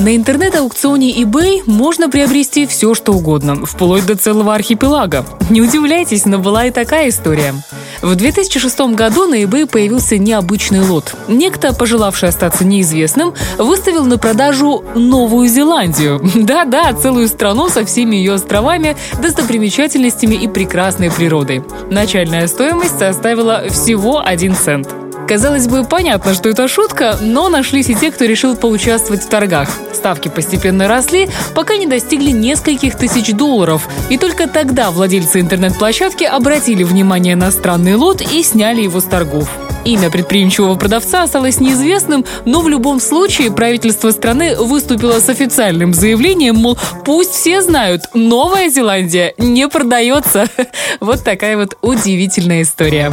[0.00, 5.26] На интернет-аукционе eBay можно приобрести все, что угодно, вплоть до целого архипелага.
[5.50, 7.54] Не удивляйтесь, но была и такая история.
[8.00, 11.14] В 2006 году на eBay появился необычный лот.
[11.28, 16.18] Некто, пожелавший остаться неизвестным, выставил на продажу Новую Зеландию.
[16.34, 21.62] Да-да, целую страну со всеми ее островами, достопримечательностями и прекрасной природой.
[21.90, 24.99] Начальная стоимость составила всего 1 цент.
[25.30, 29.68] Казалось бы, понятно, что это шутка, но нашлись и те, кто решил поучаствовать в торгах.
[29.92, 33.88] Ставки постепенно росли, пока не достигли нескольких тысяч долларов.
[34.08, 39.48] И только тогда владельцы интернет-площадки обратили внимание на странный лот и сняли его с торгов.
[39.84, 46.56] Имя предприимчивого продавца осталось неизвестным, но в любом случае правительство страны выступило с официальным заявлением,
[46.56, 50.48] мол, пусть все знают, Новая Зеландия не продается.
[50.98, 53.12] Вот такая вот удивительная история.